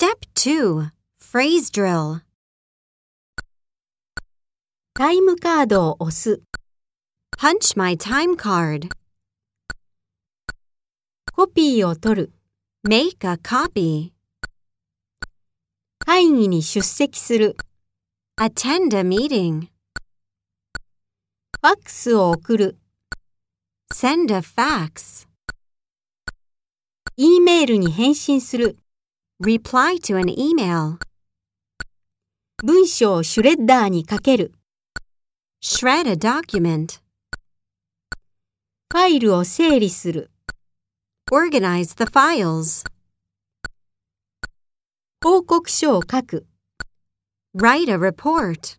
[0.00, 2.20] Step 2 Phrase Drill
[4.94, 6.40] タイムカードを押す。
[7.36, 8.90] Punch my time card.
[11.32, 12.32] コピーを取る。
[12.88, 14.12] Make a copy.
[15.98, 17.56] 会議に出席する。
[18.40, 19.62] Attend a meeting.
[19.62, 22.78] ファックスを送る。
[23.92, 25.26] Send a fax.
[27.16, 28.78] E メールに返信する。
[29.39, 30.97] Reply to an email.
[32.63, 34.53] 文章をシュレッダーにかける。
[35.61, 37.01] Shred a document.
[38.91, 40.31] ファイルを整理する。
[41.31, 42.85] Organize the files.
[45.23, 46.45] 報告書を書く。
[47.55, 48.76] Write a report.